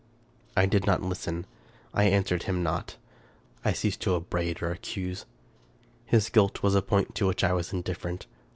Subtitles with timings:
[0.57, 1.45] I did not listen—
[1.93, 2.97] I answered him not—
[3.63, 5.27] I ceased to up braid or accuse.
[6.07, 8.25] His guilt was a point to which I was indifferent.